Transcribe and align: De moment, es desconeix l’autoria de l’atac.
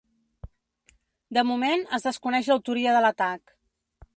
De 1.39 1.43
moment, 1.49 1.85
es 1.99 2.07
desconeix 2.09 2.49
l’autoria 2.53 2.95
de 2.99 3.05
l’atac. 3.07 3.55